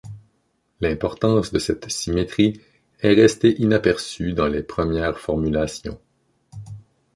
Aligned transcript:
L'importance 0.79 1.53
de 1.53 1.59
cette 1.59 1.91
symétrie 1.91 2.59
est 3.01 3.13
resté 3.13 3.61
inaperçue 3.61 4.33
dans 4.33 4.47
les 4.47 4.63
premières 4.63 5.19
formulations. 5.19 6.01